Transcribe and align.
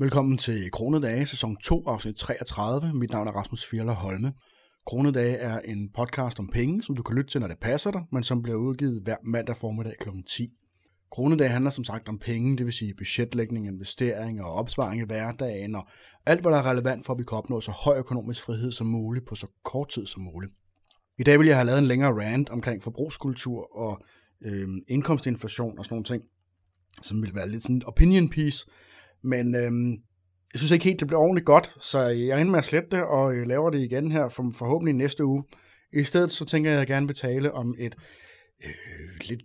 Velkommen 0.00 0.38
til 0.38 0.70
Kronedage, 0.70 1.26
sæson 1.26 1.56
2, 1.56 1.82
afsnit 1.86 2.16
33. 2.16 2.94
Mit 2.94 3.10
navn 3.10 3.28
er 3.28 3.32
Rasmus 3.32 3.66
Fjerler 3.70 3.92
Holme. 3.92 4.32
Kronedage 4.86 5.36
er 5.36 5.60
en 5.60 5.88
podcast 5.96 6.38
om 6.38 6.48
penge, 6.52 6.82
som 6.82 6.96
du 6.96 7.02
kan 7.02 7.16
lytte 7.16 7.30
til, 7.30 7.40
når 7.40 7.48
det 7.48 7.58
passer 7.60 7.90
dig, 7.90 8.02
men 8.12 8.22
som 8.22 8.42
bliver 8.42 8.56
udgivet 8.58 9.02
hver 9.02 9.16
mandag 9.24 9.56
formiddag 9.56 9.94
kl. 10.00 10.08
10. 10.26 10.48
Kronedage 11.12 11.50
handler 11.50 11.70
som 11.70 11.84
sagt 11.84 12.08
om 12.08 12.18
penge, 12.18 12.56
det 12.56 12.66
vil 12.66 12.72
sige 12.72 12.94
budgetlægning, 12.94 13.66
investering 13.66 14.42
og 14.42 14.52
opsparing 14.52 15.00
i 15.00 15.04
hverdagen, 15.04 15.74
og 15.74 15.88
alt, 16.26 16.40
hvad 16.40 16.52
der 16.52 16.58
er 16.58 16.70
relevant 16.70 17.06
for, 17.06 17.12
at 17.12 17.18
vi 17.18 17.24
kan 17.24 17.38
opnå 17.38 17.60
så 17.60 17.70
høj 17.70 17.98
økonomisk 17.98 18.42
frihed 18.42 18.72
som 18.72 18.86
muligt 18.86 19.26
på 19.26 19.34
så 19.34 19.46
kort 19.64 19.88
tid 19.88 20.06
som 20.06 20.22
muligt. 20.22 20.52
I 21.18 21.22
dag 21.22 21.38
vil 21.38 21.46
jeg 21.46 21.56
have 21.56 21.66
lavet 21.66 21.78
en 21.78 21.86
længere 21.86 22.12
rant 22.12 22.50
omkring 22.50 22.82
forbrugskultur 22.82 23.76
og 23.76 24.04
øh, 24.44 24.68
indkomstinflation 24.88 25.78
og 25.78 25.84
sådan 25.84 25.94
nogle 25.94 26.04
ting, 26.04 26.22
som 27.02 27.22
vil 27.22 27.34
være 27.34 27.48
lidt 27.48 27.62
sådan 27.62 27.76
en 27.76 27.84
opinion 27.84 28.28
piece, 28.28 28.66
men 29.22 29.54
øhm, 29.54 29.90
jeg 30.52 30.58
synes 30.58 30.70
ikke 30.70 30.84
helt, 30.84 31.00
det 31.00 31.08
blev 31.08 31.18
ordentligt 31.18 31.46
godt, 31.46 31.76
så 31.80 32.00
jeg 32.00 32.40
ender 32.40 32.50
med 32.50 32.58
at 32.58 32.64
slette 32.64 32.96
det, 32.96 33.04
og 33.04 33.34
øh, 33.34 33.46
laver 33.46 33.70
det 33.70 33.80
igen 33.80 34.12
her 34.12 34.28
for, 34.28 34.52
forhåbentlig 34.54 34.94
næste 34.94 35.24
uge. 35.24 35.44
I 35.92 36.02
stedet 36.02 36.30
så 36.30 36.44
tænker 36.44 36.70
jeg, 36.70 36.76
at 36.76 36.80
jeg 36.80 36.86
gerne 36.86 37.06
vil 37.06 37.16
tale 37.16 37.52
om 37.52 37.74
et 37.78 37.96
øh, 38.64 38.72
lidt 39.20 39.42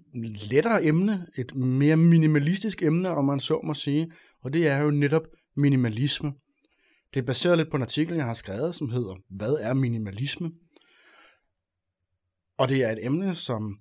lettere 0.51 0.85
emne, 0.85 1.27
et 1.37 1.55
mere 1.55 1.97
minimalistisk 1.97 2.83
emne, 2.83 3.09
om 3.09 3.25
man 3.25 3.39
så 3.39 3.61
må 3.63 3.73
sige, 3.73 4.11
og 4.43 4.53
det 4.53 4.67
er 4.67 4.81
jo 4.81 4.91
netop 4.91 5.23
minimalisme. 5.57 6.33
Det 7.13 7.19
er 7.19 7.25
baseret 7.25 7.57
lidt 7.57 7.71
på 7.71 7.77
en 7.77 7.83
artikel, 7.83 8.15
jeg 8.15 8.25
har 8.25 8.33
skrevet, 8.33 8.75
som 8.75 8.89
hedder, 8.89 9.15
Hvad 9.29 9.57
er 9.61 9.73
minimalisme? 9.73 10.51
Og 12.57 12.69
det 12.69 12.83
er 12.83 12.91
et 12.91 13.05
emne, 13.05 13.35
som 13.35 13.77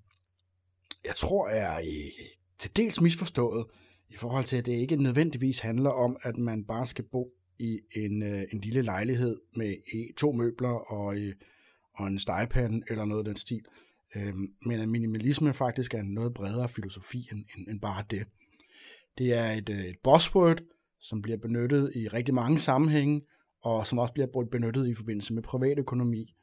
jeg 1.04 1.14
tror 1.14 1.48
er 1.48 1.78
øh, 1.78 2.26
til 2.58 2.76
dels 2.76 3.00
misforstået, 3.00 3.66
i 4.14 4.16
forhold 4.16 4.44
til, 4.44 4.56
at 4.56 4.66
det 4.66 4.72
ikke 4.72 4.96
nødvendigvis 4.96 5.58
handler 5.58 5.90
om, 5.90 6.16
at 6.22 6.36
man 6.36 6.64
bare 6.64 6.86
skal 6.86 7.04
bo 7.04 7.32
i 7.58 7.80
en, 7.96 8.22
øh, 8.22 8.42
en 8.52 8.60
lille 8.60 8.82
lejlighed 8.82 9.40
med 9.56 9.74
to 10.16 10.32
møbler 10.32 10.92
og, 10.92 11.16
øh, 11.16 11.34
og 11.94 12.06
en 12.06 12.18
stegepande 12.18 12.82
eller 12.90 13.04
noget 13.04 13.20
af 13.20 13.24
den 13.24 13.36
stil. 13.36 13.62
Øh, 14.16 14.34
men 14.66 14.80
at 14.80 14.88
minimalisme 14.88 15.54
faktisk 15.54 15.94
er 15.94 16.00
en 16.00 16.14
noget 16.14 16.34
bredere 16.34 16.68
filosofi 16.68 17.28
end, 17.32 17.44
end, 17.56 17.68
end 17.68 17.80
bare 17.80 18.04
det. 18.10 18.26
Det 19.18 19.34
er 19.34 19.50
et, 19.50 19.68
øh, 19.68 19.84
et 19.84 19.98
buzzword, 20.04 20.60
som 21.00 21.22
bliver 21.22 21.38
benyttet 21.38 21.92
i 21.94 22.08
rigtig 22.08 22.34
mange 22.34 22.58
sammenhænge, 22.58 23.20
og 23.62 23.86
som 23.86 23.98
også 23.98 24.14
bliver 24.14 24.46
benyttet 24.50 24.88
i 24.88 24.94
forbindelse 24.94 25.34
med 25.34 25.42
privatøkonomi. 25.42 26.34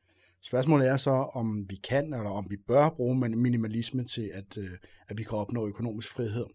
Spørgsmålet 0.42 0.88
er 0.88 0.98
så, 0.98 1.12
om 1.12 1.70
vi 1.70 1.76
kan 1.76 2.14
eller 2.14 2.30
om 2.30 2.48
vi 2.50 2.58
bør 2.68 2.90
bruge 2.90 3.30
minimalisme 3.30 4.04
til, 4.04 4.32
at, 4.34 4.58
øh, 4.58 4.72
at 5.08 5.18
vi 5.18 5.24
kan 5.24 5.38
opnå 5.38 5.68
økonomisk 5.68 6.12
frihed. 6.12 6.46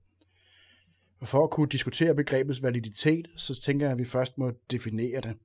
Og 1.25 1.29
for 1.29 1.45
at 1.45 1.51
kunne 1.51 1.69
diskutere 1.69 2.15
begrebets 2.15 2.63
validitet, 2.63 3.29
så 3.37 3.61
tænker 3.61 3.87
jeg, 3.87 3.93
at 3.93 3.99
vi 3.99 4.05
først 4.05 4.39
må 4.39 4.53
definere 4.71 5.21
det. 5.21 5.37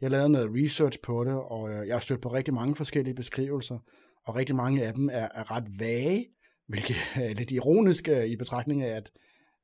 Jeg 0.00 0.10
lavede 0.10 0.28
noget 0.28 0.50
research 0.54 0.98
på 1.02 1.24
det, 1.24 1.32
og 1.32 1.70
øh, 1.70 1.86
jeg 1.86 1.94
har 1.94 2.00
stødt 2.00 2.20
på 2.20 2.28
rigtig 2.28 2.54
mange 2.54 2.76
forskellige 2.76 3.14
beskrivelser, 3.14 3.78
og 4.26 4.36
rigtig 4.36 4.56
mange 4.56 4.86
af 4.86 4.94
dem 4.94 5.08
er, 5.12 5.28
er 5.34 5.50
ret 5.50 5.64
vage, 5.78 6.26
hvilket 6.68 6.96
er 7.14 7.34
lidt 7.34 7.50
ironisk 7.50 8.08
øh, 8.08 8.24
i 8.24 8.36
betragtning 8.36 8.82
af, 8.82 8.96
at, 8.96 9.10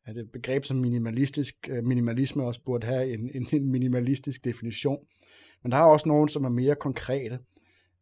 at 0.05 0.17
et 0.17 0.31
begreb 0.33 0.65
som 0.65 0.77
minimalistisk, 0.77 1.55
øh, 1.69 1.85
minimalisme 1.85 2.45
også 2.45 2.61
burde 2.67 2.87
have 2.87 3.15
en, 3.15 3.31
en, 3.35 3.47
en 3.53 3.71
minimalistisk 3.71 4.45
definition. 4.45 4.99
Men 5.63 5.73
der 5.73 5.79
er 5.79 5.83
også 5.83 6.09
nogen, 6.09 6.29
som 6.29 6.45
er 6.45 6.49
mere 6.49 6.75
konkrete, 6.75 7.39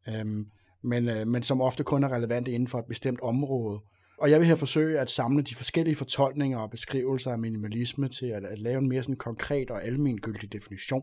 øhm, 0.09 0.47
men, 0.83 1.09
øh, 1.09 1.27
men 1.27 1.43
som 1.43 1.61
ofte 1.61 1.85
kun 1.85 2.05
er 2.05 2.13
relevante 2.13 2.51
inden 2.51 2.69
for 2.69 2.79
et 2.79 2.87
bestemt 2.89 3.21
område. 3.21 3.81
Og 4.23 4.31
jeg 4.31 4.41
vil 4.41 4.49
her 4.49 4.57
forsøge 4.57 4.99
at 4.99 5.11
samle 5.11 5.43
de 5.43 5.55
forskellige 5.55 5.97
fortolkninger 5.97 6.59
og 6.59 6.71
beskrivelser 6.71 7.31
af 7.31 7.39
minimalisme 7.39 8.09
til 8.09 8.27
at, 8.27 8.45
at 8.45 8.59
lave 8.59 8.79
en 8.79 8.89
mere 8.89 9.03
sådan 9.03 9.17
konkret 9.17 9.71
og 9.71 9.85
almengyldig 9.85 10.53
definition. 10.53 11.03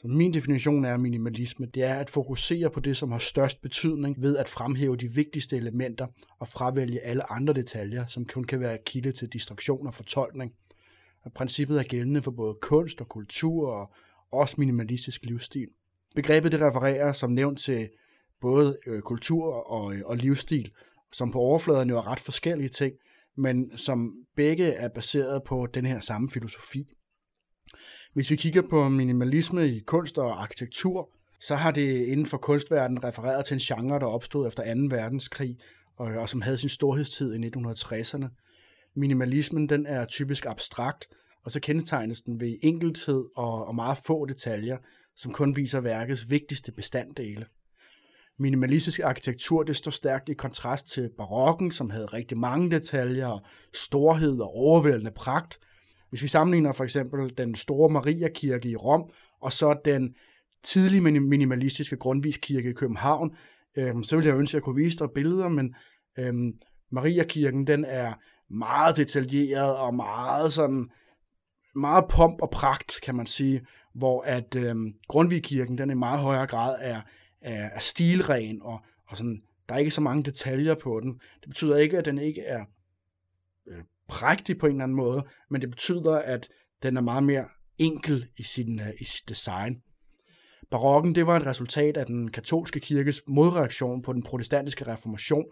Så 0.00 0.08
min 0.08 0.34
definition 0.34 0.84
af 0.84 0.98
minimalisme, 0.98 1.66
det 1.66 1.82
er 1.82 1.94
at 1.94 2.10
fokusere 2.10 2.70
på 2.70 2.80
det, 2.80 2.96
som 2.96 3.12
har 3.12 3.18
størst 3.18 3.62
betydning 3.62 4.22
ved 4.22 4.36
at 4.36 4.48
fremhæve 4.48 4.96
de 4.96 5.12
vigtigste 5.12 5.56
elementer 5.56 6.06
og 6.38 6.48
fravælge 6.48 7.00
alle 7.00 7.32
andre 7.32 7.54
detaljer, 7.54 8.06
som 8.06 8.24
kun 8.24 8.44
kan 8.44 8.60
være 8.60 8.78
kilde 8.86 9.12
til 9.12 9.28
distraktion 9.28 9.86
og 9.86 9.94
fortolkning. 9.94 10.52
Og 11.24 11.32
princippet 11.32 11.78
er 11.78 11.82
gældende 11.82 12.22
for 12.22 12.30
både 12.30 12.56
kunst 12.62 13.00
og 13.00 13.08
kultur 13.08 13.70
og 13.70 13.92
også 14.32 14.54
minimalistisk 14.58 15.24
livsstil. 15.24 15.68
Begrebet 16.14 16.52
det 16.52 16.60
refererer 16.60 17.12
som 17.12 17.30
nævnt 17.30 17.58
til 17.58 17.88
både 18.40 18.78
øh, 18.86 19.02
kultur 19.02 19.44
og, 19.52 19.94
øh, 19.94 20.00
og 20.04 20.16
livsstil, 20.16 20.70
som 21.14 21.32
på 21.32 21.38
overfladen 21.38 21.88
jo 21.88 21.96
er 21.96 22.06
ret 22.06 22.20
forskellige 22.20 22.68
ting, 22.68 22.92
men 23.36 23.78
som 23.78 24.12
begge 24.36 24.66
er 24.66 24.88
baseret 24.88 25.42
på 25.46 25.66
den 25.74 25.86
her 25.86 26.00
samme 26.00 26.30
filosofi. 26.30 26.84
Hvis 28.14 28.30
vi 28.30 28.36
kigger 28.36 28.62
på 28.70 28.88
minimalisme 28.88 29.68
i 29.68 29.80
kunst 29.80 30.18
og 30.18 30.42
arkitektur, 30.42 31.10
så 31.40 31.54
har 31.54 31.70
det 31.70 32.06
inden 32.06 32.26
for 32.26 32.38
kunstverdenen 32.38 33.04
refereret 33.04 33.44
til 33.44 33.54
en 33.54 33.60
genre, 33.60 33.98
der 34.00 34.06
opstod 34.06 34.46
efter 34.46 34.74
2. 34.74 34.96
verdenskrig, 34.96 35.58
og, 35.96 36.06
og 36.06 36.28
som 36.28 36.42
havde 36.42 36.58
sin 36.58 36.68
storhedstid 36.68 37.34
i 37.34 37.46
1960'erne. 37.46 38.26
Minimalismen 38.96 39.68
den 39.68 39.86
er 39.86 40.04
typisk 40.04 40.46
abstrakt, 40.46 41.08
og 41.44 41.50
så 41.50 41.60
kendetegnes 41.60 42.22
den 42.22 42.40
ved 42.40 42.58
enkelthed 42.62 43.24
og, 43.36 43.66
og 43.66 43.74
meget 43.74 43.98
få 44.06 44.26
detaljer, 44.26 44.76
som 45.16 45.32
kun 45.32 45.56
viser 45.56 45.80
værkets 45.80 46.30
vigtigste 46.30 46.72
bestanddele 46.72 47.46
minimalistisk 48.38 49.00
arkitektur, 49.00 49.62
det 49.62 49.76
står 49.76 49.90
stærkt 49.90 50.28
i 50.28 50.34
kontrast 50.34 50.86
til 50.86 51.10
barokken, 51.18 51.70
som 51.70 51.90
havde 51.90 52.06
rigtig 52.06 52.38
mange 52.38 52.70
detaljer, 52.70 53.48
storhed 53.74 54.40
og 54.40 54.56
overvældende 54.56 55.10
pragt. 55.16 55.58
Hvis 56.10 56.22
vi 56.22 56.28
sammenligner 56.28 56.72
for 56.72 56.84
eksempel 56.84 57.38
den 57.38 57.54
store 57.54 57.90
Mariakirke 57.90 58.68
i 58.68 58.76
Rom, 58.76 59.10
og 59.40 59.52
så 59.52 59.80
den 59.84 60.14
tidlige 60.62 61.00
minimalistiske 61.00 61.96
Grundviskirke 61.96 62.70
i 62.70 62.72
København, 62.72 63.36
øhm, 63.76 64.04
så 64.04 64.16
ville 64.16 64.30
jeg 64.30 64.38
ønske, 64.38 64.50
at 64.50 64.54
jeg 64.54 64.62
kunne 64.62 64.84
vise 64.84 64.98
dig 64.98 65.08
billeder, 65.14 65.48
men 65.48 65.74
øhm, 66.18 66.52
Mariakirken, 66.92 67.66
den 67.66 67.84
er 67.84 68.12
meget 68.50 68.96
detaljeret 68.96 69.76
og 69.76 69.94
meget 69.94 70.52
sådan, 70.52 70.90
meget 71.74 72.04
pomp 72.10 72.42
og 72.42 72.50
pragt, 72.50 72.92
kan 73.02 73.14
man 73.14 73.26
sige, 73.26 73.66
hvor 73.94 74.22
at 74.22 74.54
øhm, 74.56 74.92
Grundvigkirken, 75.08 75.78
den 75.78 75.90
i 75.90 75.94
meget 75.94 76.20
højere 76.20 76.46
grad 76.46 76.76
er 76.80 77.00
er, 77.44 77.70
er 77.70 77.78
stilren, 77.78 78.62
og, 78.62 78.80
og 79.08 79.16
sådan, 79.16 79.42
der 79.68 79.74
er 79.74 79.78
ikke 79.78 79.90
så 79.90 80.00
mange 80.00 80.22
detaljer 80.22 80.74
på 80.74 81.00
den. 81.00 81.12
Det 81.12 81.48
betyder 81.48 81.76
ikke, 81.76 81.98
at 81.98 82.04
den 82.04 82.18
ikke 82.18 82.42
er 82.42 82.64
øh, 83.68 83.84
prægtig 84.08 84.58
på 84.58 84.66
en 84.66 84.72
eller 84.72 84.84
anden 84.84 84.96
måde, 84.96 85.24
men 85.50 85.60
det 85.60 85.70
betyder, 85.70 86.18
at 86.18 86.48
den 86.82 86.96
er 86.96 87.00
meget 87.00 87.24
mere 87.24 87.44
enkel 87.78 88.26
i, 88.36 88.42
sin, 88.42 88.80
øh, 88.80 88.90
i 89.00 89.04
sit 89.04 89.28
design. 89.28 89.76
Barokken 90.70 91.14
det 91.14 91.26
var 91.26 91.36
et 91.36 91.46
resultat 91.46 91.96
af 91.96 92.06
den 92.06 92.30
katolske 92.30 92.80
kirkes 92.80 93.22
modreaktion 93.26 94.02
på 94.02 94.12
den 94.12 94.22
protestantiske 94.22 94.86
reformation, 94.86 95.44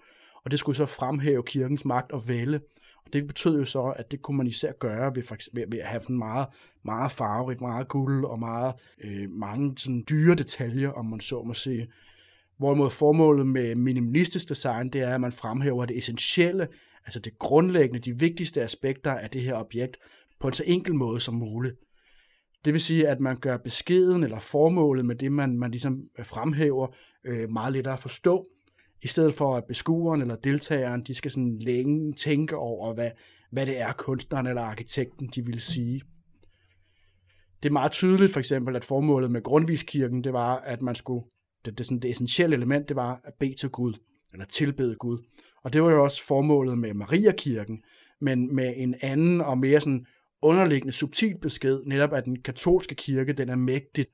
og 0.45 0.51
det 0.51 0.59
skulle 0.59 0.77
så 0.77 0.87
fremhæve 0.87 1.43
kirkens 1.43 1.85
magt 1.85 2.13
og 2.13 2.29
vælge. 2.29 2.61
Og 3.05 3.13
det 3.13 3.27
betød 3.27 3.59
jo 3.59 3.65
så, 3.65 3.83
at 3.83 4.11
det 4.11 4.23
kunne 4.23 4.37
man 4.37 4.47
især 4.47 4.73
gøre 4.73 5.17
ved, 5.17 5.23
for 5.23 5.35
eksempel, 5.35 5.65
ved 5.69 5.79
at 5.79 5.89
have 5.89 6.03
sådan 6.03 6.19
meget, 6.19 6.47
meget 6.85 7.13
farverigt, 7.13 7.61
meget 7.61 7.89
guld 7.89 8.25
og 8.25 8.39
meget, 8.39 8.75
øh, 9.05 9.31
mange 9.31 9.75
sådan 9.79 10.05
dyre 10.09 10.35
detaljer, 10.35 10.91
om 10.91 11.07
man 11.07 11.21
så 11.21 11.43
må 11.43 11.55
sige. 11.55 11.89
Hvorimod 12.59 12.91
formålet 12.91 13.47
med 13.47 13.75
minimalistisk 13.75 14.49
design, 14.49 14.89
det 14.89 15.01
er, 15.01 15.15
at 15.15 15.21
man 15.21 15.33
fremhæver 15.33 15.87
det 15.87 15.99
essentielle, 15.99 16.69
altså 17.05 17.21
det 17.21 17.39
grundlæggende, 17.39 18.01
de 18.01 18.19
vigtigste 18.19 18.63
aspekter 18.63 19.13
af 19.13 19.31
det 19.31 19.43
her 19.43 19.55
objekt, 19.55 19.97
på 20.41 20.49
en 20.49 20.55
så 20.55 20.65
enkel 20.67 20.95
måde 20.95 21.21
som 21.21 21.35
muligt. 21.35 21.75
Det 22.65 22.73
vil 22.73 22.81
sige, 22.81 23.09
at 23.09 23.21
man 23.21 23.37
gør 23.37 23.57
beskeden 23.57 24.25
eller 24.25 24.39
formålet 24.39 25.05
med 25.07 25.15
det, 25.15 25.33
man, 25.33 25.59
man 25.59 25.71
ligesom 25.71 26.03
fremhæver, 26.25 26.87
øh, 27.25 27.51
meget 27.51 27.73
lettere 27.73 27.95
at 27.95 28.01
forstå, 28.01 28.47
i 29.03 29.07
stedet 29.09 29.35
for 29.35 29.57
at 29.57 29.65
beskueren 29.65 30.21
eller 30.21 30.37
deltageren, 30.37 31.03
de 31.03 31.15
skal 31.15 31.31
sådan 31.31 31.59
længe 31.59 32.13
tænke 32.13 32.57
over, 32.57 32.95
hvad, 32.95 33.11
hvad 33.51 33.67
det 33.67 33.81
er 33.81 33.93
kunstneren 33.93 34.47
eller 34.47 34.63
arkitekten, 34.63 35.29
de 35.35 35.45
vil 35.47 35.61
sige. 35.61 36.03
Det 37.63 37.69
er 37.69 37.73
meget 37.73 37.93
tydeligt 37.93 38.33
for 38.33 38.41
eksempel, 38.41 38.77
at 38.77 38.85
formålet 38.85 39.31
med 39.31 39.43
Grundviskirken, 39.43 40.25
det 40.25 40.33
var, 40.33 40.59
at 40.59 40.83
man 40.83 40.95
skulle, 40.95 41.25
det, 41.65 41.79
det, 41.79 41.87
sådan, 41.87 41.99
det 41.99 42.11
essentielle 42.11 42.57
element, 42.57 42.89
det 42.89 42.97
var 42.97 43.21
at 43.25 43.35
bede 43.41 43.55
til 43.55 43.69
Gud, 43.69 43.95
eller 44.33 44.45
tilbede 44.45 44.95
Gud. 44.95 45.19
Og 45.65 45.73
det 45.73 45.83
var 45.83 45.91
jo 45.91 46.05
også 46.05 46.27
formålet 46.27 46.79
med 46.79 46.95
Mariakirken, 46.95 47.83
men 48.21 48.55
med 48.55 48.75
en 48.77 48.95
anden 49.03 49.41
og 49.41 49.59
mere 49.59 49.81
sådan 49.81 50.07
underliggende 50.43 50.93
subtil 50.93 51.39
besked, 51.43 51.81
netop 51.87 52.13
at 52.13 52.25
den 52.25 52.43
katolske 52.43 52.95
kirke, 52.95 53.33
den 53.33 53.49
er 53.49 53.57
mægtig, 53.57 54.07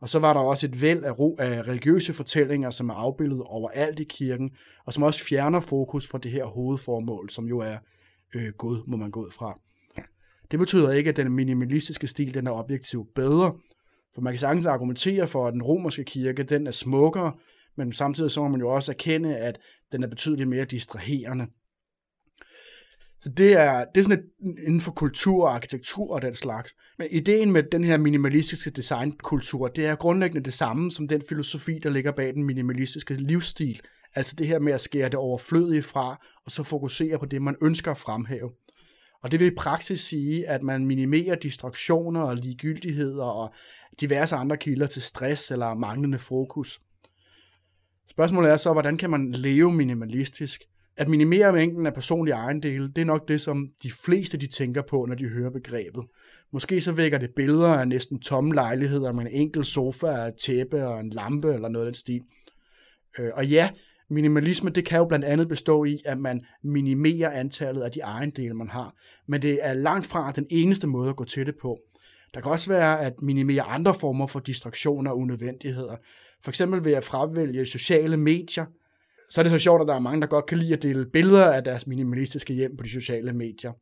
og 0.00 0.08
så 0.08 0.18
var 0.18 0.32
der 0.32 0.40
også 0.40 0.66
et 0.66 0.82
væld 0.82 1.04
af, 1.04 1.18
ro 1.18 1.36
af 1.38 1.68
religiøse 1.68 2.12
fortællinger, 2.12 2.70
som 2.70 2.88
er 2.88 2.94
afbildet 2.94 3.42
overalt 3.42 4.00
i 4.00 4.04
kirken, 4.04 4.50
og 4.86 4.94
som 4.94 5.02
også 5.02 5.24
fjerner 5.24 5.60
fokus 5.60 6.08
fra 6.08 6.18
det 6.18 6.30
her 6.30 6.44
hovedformål, 6.44 7.30
som 7.30 7.44
jo 7.46 7.58
er 7.58 7.76
øh, 8.34 8.52
Gud, 8.58 8.82
må 8.86 8.96
man 8.96 9.10
gå 9.10 9.24
ud 9.24 9.30
fra. 9.30 9.60
Det 10.50 10.58
betyder 10.58 10.90
ikke, 10.90 11.10
at 11.10 11.16
den 11.16 11.32
minimalistiske 11.32 12.06
stil 12.06 12.34
den 12.34 12.46
er 12.46 12.52
objektivt 12.52 13.14
bedre, 13.14 13.54
for 14.14 14.20
man 14.20 14.32
kan 14.32 14.38
sagtens 14.38 14.66
argumentere 14.66 15.28
for, 15.28 15.46
at 15.46 15.52
den 15.52 15.62
romerske 15.62 16.04
kirke 16.04 16.42
den 16.42 16.66
er 16.66 16.70
smukkere, 16.70 17.32
men 17.76 17.92
samtidig 17.92 18.30
så 18.30 18.42
må 18.42 18.48
man 18.48 18.60
jo 18.60 18.68
også 18.68 18.92
erkende, 18.92 19.36
at 19.36 19.58
den 19.92 20.02
er 20.02 20.08
betydeligt 20.08 20.48
mere 20.48 20.64
distraherende. 20.64 21.46
Så 23.22 23.28
det 23.28 23.52
er, 23.52 23.84
det 23.94 24.00
er 24.00 24.02
sådan 24.02 24.18
et, 24.18 24.24
inden 24.66 24.80
for 24.80 24.92
kultur 24.92 25.44
og 25.44 25.54
arkitektur 25.54 26.14
og 26.14 26.22
den 26.22 26.34
slags. 26.34 26.74
Men 26.98 27.08
ideen 27.10 27.52
med 27.52 27.62
den 27.62 27.84
her 27.84 27.96
minimalistiske 27.96 28.70
designkultur, 28.70 29.68
det 29.68 29.86
er 29.86 29.94
grundlæggende 29.94 30.44
det 30.44 30.52
samme 30.52 30.90
som 30.90 31.08
den 31.08 31.22
filosofi, 31.28 31.78
der 31.78 31.90
ligger 31.90 32.12
bag 32.12 32.34
den 32.34 32.44
minimalistiske 32.44 33.14
livsstil. 33.14 33.80
Altså 34.14 34.36
det 34.36 34.46
her 34.46 34.58
med 34.58 34.72
at 34.72 34.80
skære 34.80 35.08
det 35.08 35.14
overflødige 35.14 35.82
fra, 35.82 36.26
og 36.44 36.50
så 36.50 36.62
fokusere 36.62 37.18
på 37.18 37.26
det, 37.26 37.42
man 37.42 37.56
ønsker 37.62 37.90
at 37.90 37.98
fremhæve. 37.98 38.50
Og 39.22 39.32
det 39.32 39.40
vil 39.40 39.52
i 39.52 39.54
praksis 39.56 40.00
sige, 40.00 40.48
at 40.48 40.62
man 40.62 40.86
minimerer 40.86 41.34
distraktioner 41.34 42.20
og 42.20 42.36
ligegyldigheder 42.36 43.24
og 43.24 43.54
diverse 44.00 44.36
andre 44.36 44.56
kilder 44.56 44.86
til 44.86 45.02
stress 45.02 45.50
eller 45.50 45.74
manglende 45.74 46.18
fokus. 46.18 46.80
Spørgsmålet 48.10 48.50
er 48.50 48.56
så, 48.56 48.72
hvordan 48.72 48.96
kan 48.96 49.10
man 49.10 49.32
leve 49.32 49.72
minimalistisk? 49.72 50.62
At 51.00 51.08
minimere 51.08 51.52
mængden 51.52 51.86
af 51.86 51.94
personlige 51.94 52.34
ejendele, 52.34 52.88
det 52.88 53.00
er 53.00 53.04
nok 53.04 53.28
det, 53.28 53.40
som 53.40 53.68
de 53.82 53.90
fleste 54.04 54.38
de 54.38 54.46
tænker 54.46 54.82
på, 54.82 55.06
når 55.08 55.14
de 55.14 55.28
hører 55.28 55.50
begrebet. 55.50 56.04
Måske 56.52 56.80
så 56.80 56.92
vækker 56.92 57.18
det 57.18 57.30
billeder 57.36 57.68
af 57.68 57.88
næsten 57.88 58.18
tomme 58.18 58.54
lejligheder 58.54 59.12
med 59.12 59.22
en 59.22 59.32
enkelt 59.32 59.66
sofa, 59.66 60.06
et 60.06 60.34
tæppe 60.34 60.86
og 60.86 61.00
en 61.00 61.10
lampe 61.10 61.54
eller 61.54 61.68
noget 61.68 61.86
af 61.86 61.92
den 61.92 61.98
stil. 61.98 62.20
Øh, 63.18 63.30
og 63.34 63.46
ja, 63.46 63.70
minimalisme 64.10 64.70
det 64.70 64.84
kan 64.84 64.98
jo 64.98 65.04
blandt 65.04 65.24
andet 65.24 65.48
bestå 65.48 65.84
i, 65.84 65.98
at 66.04 66.18
man 66.18 66.44
minimerer 66.62 67.30
antallet 67.30 67.82
af 67.82 67.90
de 67.90 68.00
ejendele, 68.00 68.54
man 68.54 68.68
har. 68.68 68.94
Men 69.28 69.42
det 69.42 69.58
er 69.62 69.74
langt 69.74 70.06
fra 70.06 70.32
den 70.32 70.46
eneste 70.50 70.86
måde 70.86 71.10
at 71.10 71.16
gå 71.16 71.24
til 71.24 71.46
det 71.46 71.54
på. 71.62 71.78
Der 72.34 72.40
kan 72.40 72.50
også 72.50 72.68
være 72.68 73.00
at 73.00 73.22
minimere 73.22 73.62
andre 73.62 73.94
former 73.94 74.26
for 74.26 74.40
distraktioner 74.40 75.10
og 75.10 75.18
unødvendigheder. 75.18 75.96
For 76.42 76.50
eksempel 76.50 76.84
ved 76.84 76.92
at 76.92 77.04
fravælge 77.04 77.66
sociale 77.66 78.16
medier. 78.16 78.66
Så 79.30 79.40
er 79.40 79.42
det 79.42 79.52
så 79.52 79.58
sjovt, 79.58 79.82
at 79.82 79.88
der 79.88 79.94
er 79.94 79.98
mange, 79.98 80.20
der 80.20 80.26
godt 80.26 80.46
kan 80.46 80.58
lide 80.58 80.72
at 80.72 80.82
dele 80.82 81.06
billeder 81.06 81.52
af 81.52 81.64
deres 81.64 81.86
minimalistiske 81.86 82.54
hjem 82.54 82.76
på 82.76 82.84
de 82.84 82.90
sociale 82.90 83.32
medier. 83.32 83.72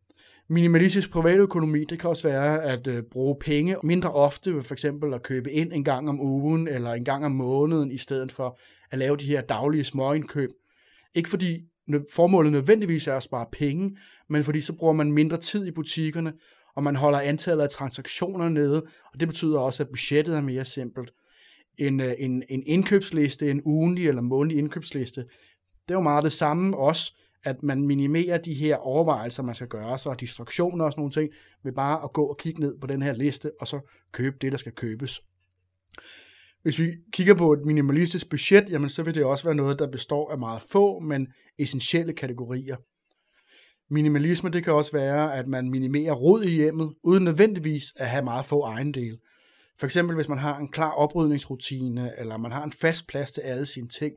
Minimalistisk 0.51 1.11
privatøkonomi, 1.11 1.85
det 1.85 1.99
kan 1.99 2.11
også 2.11 2.29
være 2.29 2.63
at 2.63 2.87
øh, 2.87 3.03
bruge 3.03 3.37
penge 3.41 3.77
mindre 3.83 4.13
ofte, 4.13 4.63
for 4.63 4.75
eksempel 4.75 5.15
at 5.15 5.23
købe 5.23 5.53
ind 5.53 5.73
en 5.73 5.85
gang 5.85 6.09
om 6.09 6.21
ugen 6.21 6.69
eller 6.69 6.93
en 6.93 7.05
gang 7.05 7.25
om 7.25 7.33
måneden, 7.33 7.91
i 7.91 7.99
stedet 7.99 8.33
for 8.33 8.59
at 8.91 8.99
lave 8.99 9.17
de 9.17 9.27
her 9.27 9.41
daglige 9.41 9.85
småindkøb. 9.85 10.51
Ikke 11.15 11.29
fordi 11.29 11.61
formålet 12.15 12.53
nødvendigvis 12.53 13.07
er 13.07 13.15
at 13.15 13.23
spare 13.23 13.47
penge, 13.53 13.97
men 14.29 14.45
fordi 14.45 14.61
så 14.61 14.73
bruger 14.73 14.93
man 14.93 15.13
mindre 15.13 15.37
tid 15.37 15.67
i 15.67 15.71
butikkerne, 15.71 16.33
og 16.77 16.83
man 16.83 16.97
holder 16.97 17.21
antallet 17.21 17.63
af 17.63 17.71
transaktioner 17.71 18.49
nede, 18.49 18.83
og 19.13 19.21
det 19.21 19.29
betyder 19.29 19.59
også, 19.59 19.83
at 19.83 19.89
budgettet 19.89 20.37
er 20.37 20.41
mere 20.41 20.65
simpelt. 20.65 21.11
En, 21.79 22.01
øh, 22.01 22.15
en, 22.19 22.43
en 22.49 22.63
indkøbsliste, 22.67 23.51
en 23.51 23.63
ugenlig 23.65 24.09
eller 24.09 24.23
månedlig 24.23 24.59
indkøbsliste, 24.59 25.21
det 25.89 25.95
er 25.95 25.99
jo 25.99 26.01
meget 26.01 26.25
det 26.25 26.33
samme 26.33 26.77
også, 26.77 27.15
at 27.45 27.63
man 27.63 27.83
minimerer 27.83 28.39
de 28.39 28.55
her 28.55 28.77
overvejelser, 28.77 29.43
man 29.43 29.55
skal 29.55 29.69
gøre 29.69 29.99
sig, 29.99 30.13
og 30.13 30.21
distraktioner 30.21 30.85
og 30.85 30.93
sådan 30.93 31.01
nogle 31.01 31.13
ting, 31.13 31.31
ved 31.65 31.73
bare 31.73 32.05
at 32.05 32.13
gå 32.13 32.25
og 32.25 32.39
kigge 32.39 32.61
ned 32.61 32.79
på 32.81 32.87
den 32.87 33.03
her 33.03 33.13
liste, 33.13 33.51
og 33.61 33.67
så 33.67 33.81
købe 34.13 34.37
det, 34.41 34.53
der 34.53 34.59
skal 34.59 34.73
købes. 34.73 35.21
Hvis 36.63 36.79
vi 36.79 36.93
kigger 37.13 37.35
på 37.35 37.53
et 37.53 37.61
minimalistisk 37.65 38.31
budget, 38.31 38.71
jamen 38.71 38.91
så 38.91 39.03
vil 39.03 39.15
det 39.15 39.25
også 39.25 39.45
være 39.45 39.55
noget, 39.55 39.79
der 39.79 39.91
består 39.91 40.33
af 40.33 40.39
meget 40.39 40.63
få, 40.73 40.99
men 40.99 41.29
essentielle 41.59 42.13
kategorier. 42.13 42.77
Minimalisme, 43.91 44.51
det 44.51 44.65
kan 44.65 44.73
også 44.73 44.93
være, 44.93 45.37
at 45.37 45.47
man 45.47 45.71
minimerer 45.71 46.13
rod 46.13 46.45
i 46.45 46.51
hjemmet, 46.51 46.95
uden 47.03 47.25
nødvendigvis 47.25 47.85
at 47.97 48.09
have 48.09 48.25
meget 48.25 48.45
få 48.45 48.63
ejendele. 48.63 49.19
For 49.79 49.87
eksempel 49.87 50.15
hvis 50.15 50.29
man 50.29 50.39
har 50.39 50.59
en 50.59 50.69
klar 50.69 50.91
oprydningsrutine, 50.91 52.13
eller 52.19 52.37
man 52.37 52.53
har 52.53 52.65
en 52.65 52.73
fast 52.73 53.07
plads 53.07 53.33
til 53.33 53.41
alle 53.41 53.67
sine 53.67 53.89
ting. 53.89 54.15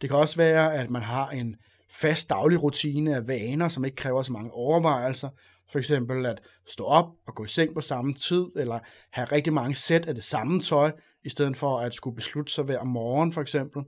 Det 0.00 0.10
kan 0.10 0.18
også 0.18 0.36
være, 0.36 0.74
at 0.74 0.90
man 0.90 1.02
har 1.02 1.28
en 1.30 1.56
fast 1.90 2.30
daglig 2.30 2.62
rutine 2.62 3.16
af 3.16 3.28
vaner, 3.28 3.68
som 3.68 3.84
ikke 3.84 3.96
kræver 3.96 4.22
så 4.22 4.32
mange 4.32 4.50
overvejelser. 4.50 5.28
For 5.70 5.78
eksempel 5.78 6.26
at 6.26 6.40
stå 6.66 6.84
op 6.84 7.06
og 7.26 7.34
gå 7.34 7.44
i 7.44 7.48
seng 7.48 7.74
på 7.74 7.80
samme 7.80 8.14
tid, 8.14 8.46
eller 8.56 8.78
have 9.10 9.24
rigtig 9.24 9.52
mange 9.52 9.74
sæt 9.74 10.06
af 10.06 10.14
det 10.14 10.24
samme 10.24 10.60
tøj, 10.60 10.92
i 11.24 11.28
stedet 11.28 11.56
for 11.56 11.78
at 11.78 11.94
skulle 11.94 12.16
beslutte 12.16 12.52
sig 12.52 12.64
hver 12.64 12.84
morgen 12.84 13.32
for 13.32 13.40
eksempel. 13.40 13.82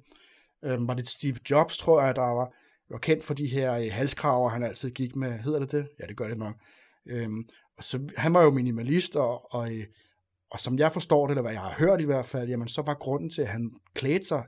Øhm, 0.64 0.88
var 0.88 0.94
det 0.94 1.08
Steve 1.08 1.36
Jobs, 1.50 1.78
tror 1.78 2.02
jeg, 2.02 2.14
der 2.14 2.22
var, 2.22 2.52
var 2.90 2.98
kendt 2.98 3.24
for 3.24 3.34
de 3.34 3.46
her 3.46 3.74
øh, 3.74 3.88
halskraver, 3.90 4.48
han 4.48 4.62
altid 4.62 4.90
gik 4.90 5.16
med. 5.16 5.38
Hedder 5.38 5.58
det 5.58 5.72
det? 5.72 5.88
Ja, 6.00 6.06
det 6.06 6.16
gør 6.16 6.28
det 6.28 6.38
nok. 6.38 6.54
Øhm, 7.06 7.48
og 7.78 7.84
så, 7.84 8.08
han 8.16 8.34
var 8.34 8.42
jo 8.42 8.50
minimalist, 8.50 9.16
og, 9.16 9.54
og, 9.54 9.72
øh, 9.72 9.84
og 10.50 10.60
som 10.60 10.78
jeg 10.78 10.92
forstår 10.92 11.26
det, 11.26 11.32
eller 11.32 11.42
hvad 11.42 11.52
jeg 11.52 11.60
har 11.60 11.74
hørt 11.78 12.00
i 12.00 12.04
hvert 12.04 12.26
fald, 12.26 12.48
jamen 12.48 12.68
så 12.68 12.82
var 12.82 12.94
grunden 12.94 13.30
til, 13.30 13.42
at 13.42 13.48
han 13.48 13.70
klædte 13.94 14.26
sig 14.26 14.44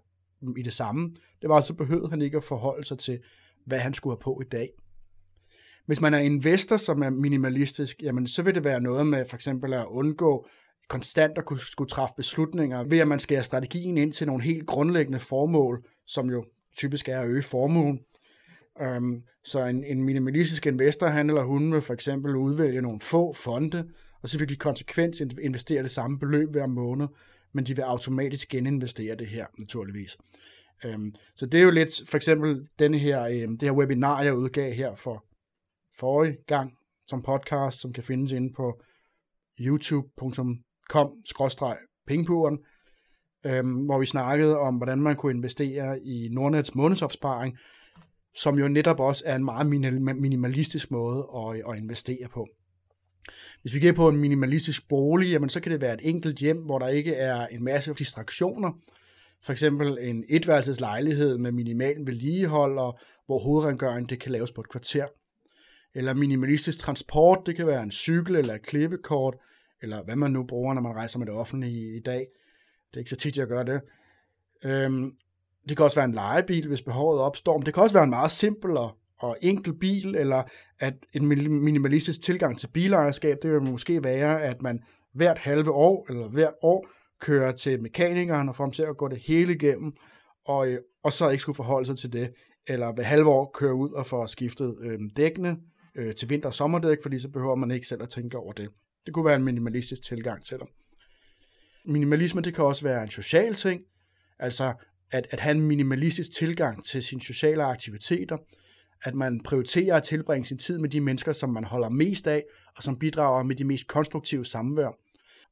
i 0.57 0.63
det 0.63 0.73
samme, 0.73 1.11
det 1.43 1.49
var, 1.49 1.61
så 1.61 1.75
behøvede 1.75 2.11
han 2.11 2.23
ikke 2.23 2.37
at 2.37 2.45
forholde 2.45 2.85
sig 2.85 2.99
til, 2.99 3.19
hvad 3.67 3.79
han 3.79 3.95
skulle 3.95 4.15
have 4.15 4.23
på 4.23 4.41
i 4.41 4.49
dag. 4.49 4.69
Hvis 5.87 6.01
man 6.01 6.15
er 6.15 6.19
investor, 6.19 6.77
som 6.77 7.03
er 7.03 7.11
minimalistisk, 7.11 8.03
jamen 8.03 8.27
så 8.27 8.43
vil 8.43 8.55
det 8.55 8.65
være 8.65 8.81
noget 8.81 9.07
med 9.07 9.27
for 9.27 9.37
eksempel 9.37 9.75
at 9.75 9.87
undgå 9.87 10.47
konstant 10.89 11.39
at 11.39 11.45
kunne 11.45 11.61
skulle 11.61 11.89
træffe 11.89 12.15
beslutninger, 12.17 12.85
ved 12.85 12.99
at 12.99 13.09
man 13.09 13.19
skærer 13.19 13.43
strategien 13.43 13.99
ind 13.99 14.13
til 14.13 14.27
nogle 14.27 14.45
helt 14.45 14.67
grundlæggende 14.67 15.19
formål, 15.19 15.85
som 16.07 16.31
jo 16.31 16.45
typisk 16.77 17.09
er 17.09 17.21
at 17.21 17.29
øge 17.29 17.43
formuen. 17.43 18.01
Um, 18.97 19.23
så 19.45 19.65
en, 19.65 19.85
en 19.85 20.03
minimalistisk 20.03 20.67
investor, 20.67 21.07
han 21.07 21.29
eller 21.29 21.43
hun 21.43 21.73
vil 21.73 21.83
for 21.83 21.95
eksempel 21.95 22.37
udvælge 22.37 22.83
nogle 22.83 23.01
få 23.01 23.33
fonde, 23.33 23.89
og 24.23 24.29
så 24.29 24.39
vil 24.39 24.49
de 24.49 24.57
konsekvent 24.57 25.21
investere 25.21 25.83
det 25.83 25.91
samme 25.91 26.19
beløb 26.19 26.51
hver 26.51 26.67
måned, 26.67 27.09
men 27.53 27.67
de 27.67 27.77
vil 27.77 27.83
automatisk 27.83 28.49
geninvestere 28.49 29.15
det 29.15 29.27
her, 29.27 29.47
naturligvis. 29.59 30.17
Øhm, 30.85 31.15
så 31.37 31.47
det 31.47 31.61
er 31.61 31.65
jo 31.65 31.71
lidt, 31.71 32.09
for 32.09 32.17
eksempel 32.17 32.69
denne 32.79 32.99
her, 32.99 33.23
øhm, 33.23 33.59
det 33.59 33.69
her 33.69 33.77
webinar, 33.77 34.23
jeg 34.23 34.35
udgav 34.35 34.73
her 34.73 34.95
for 34.95 35.25
forrige 35.99 36.37
gang 36.47 36.73
som 37.07 37.23
podcast, 37.23 37.81
som 37.81 37.93
kan 37.93 38.05
findes 38.05 38.33
inde 38.33 38.53
på 38.57 38.81
youtube.com-pengepuren, 39.61 42.59
øhm, 43.47 43.85
hvor 43.85 43.99
vi 43.99 44.07
snakkede 44.07 44.59
om, 44.59 44.77
hvordan 44.77 45.01
man 45.01 45.17
kunne 45.17 45.37
investere 45.37 46.01
i 46.01 46.29
Nordnets 46.33 46.75
månedsopsparing, 46.75 47.59
som 48.35 48.59
jo 48.59 48.69
netop 48.69 49.01
også 49.01 49.23
er 49.27 49.37
en 49.37 49.45
meget 49.45 49.67
minimalistisk 50.17 50.91
måde 50.91 51.29
at, 51.37 51.63
at 51.71 51.79
investere 51.79 52.29
på. 52.29 52.49
Hvis 53.63 53.75
vi 53.75 53.81
kigger 53.81 53.93
på 53.93 54.09
en 54.09 54.17
minimalistisk 54.17 54.89
bolig, 54.89 55.31
jamen 55.31 55.49
så 55.49 55.61
kan 55.61 55.73
det 55.73 55.81
være 55.81 55.95
et 55.95 56.01
enkelt 56.03 56.39
hjem, 56.39 56.59
hvor 56.59 56.79
der 56.79 56.89
ikke 56.89 57.15
er 57.15 57.47
en 57.47 57.65
masse 57.65 57.95
distraktioner. 57.95 58.73
For 59.43 59.53
eksempel 59.53 59.99
en 60.01 60.25
etværelses 60.29 60.81
lejlighed 60.81 61.39
med 61.39 61.53
minimal 61.53 61.97
vedligehold, 61.99 62.79
og 62.79 62.99
hvor 63.27 63.39
hovedrengøringen 63.39 64.09
det 64.09 64.21
kan 64.21 64.33
laves 64.33 64.53
på 64.53 64.61
et 64.61 64.69
kvarter 64.69 65.07
eller 65.95 66.15
minimalistisk 66.15 66.79
transport, 66.79 67.39
det 67.47 67.57
kan 67.57 67.67
være 67.67 67.83
en 67.83 67.91
cykel 67.91 68.37
eller 68.37 68.55
et 68.55 68.67
klippekort, 68.67 69.37
eller 69.83 70.03
hvad 70.03 70.17
man 70.17 70.31
nu 70.31 70.45
bruger, 70.45 70.75
når 70.75 70.83
man 70.83 70.97
rejser 70.97 71.19
med 71.19 71.27
det 71.27 71.35
offentlige 71.35 71.97
i 71.97 72.01
dag. 72.01 72.27
Det 72.91 72.97
er 72.97 72.99
ikke 72.99 73.11
så 73.11 73.17
tit, 73.17 73.37
jeg 73.37 73.47
gør 73.47 73.63
det. 73.63 73.81
Øhm, 74.65 75.13
det 75.69 75.77
kan 75.77 75.85
også 75.85 75.97
være 75.97 76.05
en 76.05 76.15
lejebil, 76.15 76.69
hvis 76.69 76.83
behovet 76.83 77.21
opstår. 77.21 77.59
Men 77.59 77.67
det 77.67 77.75
kan 77.75 77.83
også 77.83 77.95
være 77.95 78.05
en 78.05 78.11
meget 78.11 78.31
simpel 78.31 78.77
og, 78.77 78.97
og 79.21 79.37
enkel 79.43 79.79
bil, 79.79 80.15
eller 80.15 80.43
at 80.81 80.95
en 81.13 81.27
minimalistisk 81.65 82.23
tilgang 82.23 82.59
til 82.59 82.69
bilejerskab, 82.69 83.37
det 83.43 83.53
vil 83.53 83.63
måske 83.63 84.05
være, 84.05 84.43
at 84.43 84.63
man 84.63 84.81
hvert 85.15 85.39
halve 85.39 85.71
år, 85.71 86.07
eller 86.09 86.29
hvert 86.29 86.55
år, 86.63 86.89
kører 87.21 87.53
til 87.53 87.83
mekanikeren 87.83 88.49
og 88.49 88.57
får 88.57 88.65
ham 88.65 88.73
til 88.73 88.83
at 88.83 88.97
gå 88.97 89.09
det 89.09 89.19
hele 89.27 89.55
igennem, 89.55 89.93
og, 90.47 90.69
øh, 90.69 90.79
og 91.05 91.13
så 91.13 91.29
ikke 91.29 91.43
skulle 91.43 91.57
forholde 91.57 91.87
sig 91.87 91.99
til 91.99 92.13
det, 92.13 92.31
eller 92.69 92.93
hver 92.93 93.05
halve 93.05 93.29
år 93.29 93.51
køre 93.55 93.75
ud 93.75 93.91
og 93.91 94.07
få 94.07 94.27
skiftet 94.27 94.77
øh, 94.81 94.99
dækkene, 95.17 95.57
øh, 95.95 96.15
til 96.15 96.31
vinter- 96.31 96.49
og 96.49 96.55
sommerdæk, 96.55 96.99
fordi 97.03 97.19
så 97.19 97.29
behøver 97.29 97.55
man 97.55 97.71
ikke 97.71 97.87
selv 97.87 98.03
at 98.03 98.09
tænke 98.09 98.39
over 98.39 98.53
det. 98.53 98.69
Det 99.07 99.15
kunne 99.15 99.25
være 99.25 99.37
en 99.37 99.45
minimalistisk 99.45 100.03
tilgang 100.03 100.45
til 100.45 100.59
det. 100.59 100.69
Minimalisme, 101.87 102.41
det 102.41 102.55
kan 102.55 102.65
også 102.65 102.83
være 102.83 103.03
en 103.03 103.11
social 103.11 103.55
ting, 103.55 103.83
altså 104.39 104.73
at, 105.13 105.27
at 105.31 105.41
have 105.41 105.55
en 105.55 105.61
minimalistisk 105.61 106.33
tilgang 106.33 106.85
til 106.85 107.03
sine 107.03 107.21
sociale 107.21 107.65
aktiviteter, 107.65 108.37
at 109.05 109.15
man 109.15 109.41
prioriterer 109.41 109.97
at 109.97 110.03
tilbringe 110.03 110.45
sin 110.45 110.59
tid 110.59 110.79
med 110.79 110.89
de 110.89 111.01
mennesker, 111.01 111.33
som 111.33 111.51
man 111.51 111.65
holder 111.65 111.89
mest 111.89 112.27
af, 112.27 112.45
og 112.77 112.83
som 112.83 112.99
bidrager 112.99 113.43
med 113.43 113.57
de 113.57 113.65
mest 113.65 113.87
konstruktive 113.87 114.45
samvær. 114.45 114.99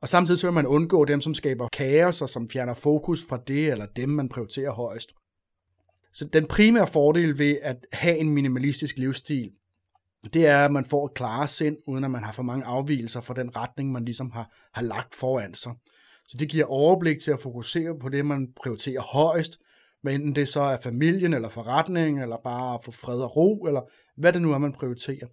Og 0.01 0.09
samtidig 0.09 0.39
så 0.39 0.47
vil 0.47 0.55
man 0.55 0.67
undgå 0.67 1.05
dem, 1.05 1.21
som 1.21 1.35
skaber 1.35 1.69
kaos, 1.69 2.23
og 2.23 2.29
som 2.29 2.49
fjerner 2.49 2.75
fokus 2.75 3.29
fra 3.29 3.39
det 3.49 3.67
eller 3.71 3.87
dem, 3.87 4.09
man 4.09 4.29
prioriterer 4.29 4.73
højst. 4.73 5.13
Så 6.13 6.25
den 6.25 6.47
primære 6.47 6.87
fordel 6.87 7.39
ved 7.39 7.59
at 7.63 7.77
have 7.93 8.17
en 8.17 8.31
minimalistisk 8.31 8.99
livsstil, 8.99 9.51
det 10.35 10.47
er, 10.47 10.65
at 10.65 10.73
man 10.73 10.85
får 10.85 11.07
et 11.07 11.15
klare 11.15 11.49
sind, 11.49 11.77
uden 11.87 12.05
at 12.05 12.11
man 12.11 12.25
har 12.25 12.33
for 12.33 12.43
mange 12.43 12.65
afvielser 12.65 13.21
fra 13.21 13.35
den 13.35 13.57
retning, 13.57 13.93
man 13.93 14.05
ligesom 14.05 14.31
har, 14.31 14.51
har 14.75 14.83
lagt 14.83 15.15
foran 15.15 15.55
sig. 15.55 15.73
Så 16.29 16.37
det 16.37 16.49
giver 16.49 16.65
overblik 16.65 17.19
til 17.19 17.31
at 17.31 17.41
fokusere 17.41 17.99
på 18.01 18.09
det, 18.09 18.27
man 18.27 18.49
prioriterer 18.63 19.01
højst, 19.01 19.59
hvad 20.07 20.15
enten 20.15 20.35
det 20.35 20.49
så 20.49 20.61
er 20.61 20.79
familien, 20.83 21.35
eller 21.35 21.49
forretning, 21.49 22.23
eller 22.23 22.37
bare 22.45 22.75
at 22.75 22.85
få 22.85 22.93
fred 22.93 23.21
og 23.21 23.37
ro, 23.37 23.65
eller 23.67 23.81
hvad 24.17 24.33
det 24.33 24.43
nu 24.43 24.53
er, 24.53 24.59
man 24.59 24.73
prioriterer. 24.73 25.27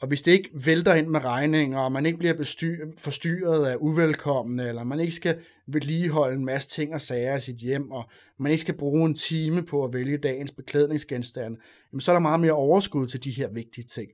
Og 0.00 0.08
hvis 0.08 0.22
det 0.22 0.32
ikke 0.32 0.50
vælter 0.54 0.94
ind 0.94 1.06
med 1.06 1.24
regninger, 1.24 1.78
og 1.78 1.92
man 1.92 2.06
ikke 2.06 2.18
bliver 2.18 2.34
bestyr, 2.34 2.86
forstyrret 2.98 3.66
af 3.66 3.76
uvelkomne, 3.76 4.68
eller 4.68 4.84
man 4.84 5.00
ikke 5.00 5.12
skal 5.12 5.40
vedligeholde 5.66 6.36
en 6.36 6.44
masse 6.44 6.68
ting 6.68 6.94
og 6.94 7.00
sager 7.00 7.36
i 7.36 7.40
sit 7.40 7.56
hjem, 7.56 7.90
og 7.90 8.10
man 8.38 8.52
ikke 8.52 8.60
skal 8.60 8.76
bruge 8.76 9.06
en 9.06 9.14
time 9.14 9.62
på 9.62 9.84
at 9.84 9.92
vælge 9.92 10.18
dagens 10.18 10.50
beklædningsgenstande, 10.50 11.56
jamen 11.92 12.00
så 12.00 12.12
er 12.12 12.14
der 12.14 12.20
meget 12.20 12.40
mere 12.40 12.52
overskud 12.52 13.06
til 13.06 13.24
de 13.24 13.30
her 13.30 13.48
vigtige 13.54 13.84
ting. 13.84 14.08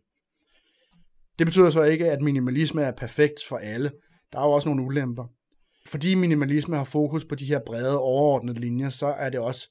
Det 1.39 1.47
betyder 1.47 1.71
så 1.71 1.83
ikke, 1.83 2.11
at 2.11 2.23
minimalisme 2.23 2.83
er 2.83 2.93
perfekt 2.93 3.41
for 3.49 3.57
alle. 3.57 3.91
Der 4.33 4.39
er 4.39 4.45
jo 4.45 4.53
også 4.53 4.69
nogle 4.69 4.85
ulemper. 4.85 5.25
Fordi 5.87 6.15
minimalisme 6.15 6.77
har 6.77 6.85
fokus 6.85 7.25
på 7.25 7.35
de 7.35 7.45
her 7.45 7.61
brede, 7.67 7.99
overordnede 7.99 8.61
linjer, 8.61 8.89
så 8.89 9.07
er 9.07 9.31
det 9.31 9.41
også 9.41 9.69